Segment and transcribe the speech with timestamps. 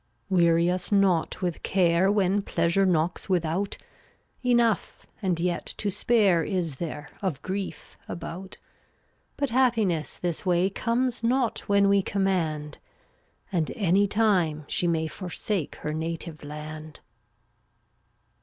[0.29, 3.77] 359 Weary us not with care When pleasure knocks without;
[4.43, 8.57] Enough, and yet to spare Is there of grief about.
[9.37, 12.79] But Happiness this way Comes not when we command,
[13.51, 17.01] And any time she may Forsake her native land.